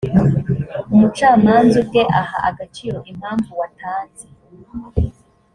[0.93, 4.25] umucamanza ubwe aha agaciro impamvu watanze